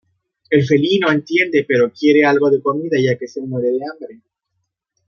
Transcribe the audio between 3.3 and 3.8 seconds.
muere